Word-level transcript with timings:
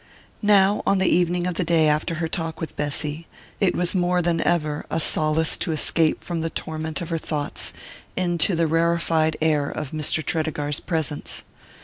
Now, 0.41 0.81
on 0.87 0.97
the 0.97 1.05
evening 1.05 1.45
of 1.45 1.53
the 1.53 1.63
day 1.63 1.87
after 1.87 2.15
her 2.15 2.27
talk 2.27 2.59
with 2.59 2.75
Bessy, 2.75 3.27
it 3.59 3.75
was 3.75 3.93
more 3.93 4.19
than 4.23 4.41
ever 4.41 4.83
a 4.89 4.99
solace 4.99 5.55
to 5.57 5.71
escape 5.71 6.23
from 6.23 6.41
the 6.41 6.49
torment 6.49 7.01
of 7.01 7.09
her 7.09 7.19
thoughts 7.19 7.71
into 8.17 8.55
the 8.55 8.65
rarefied 8.65 9.37
air 9.43 9.69
of 9.69 9.91
Mr. 9.91 10.25
Tredegar's 10.25 10.79
presence. 10.79 11.43